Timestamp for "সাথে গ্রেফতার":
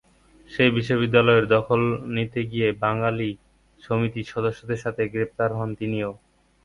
4.79-5.51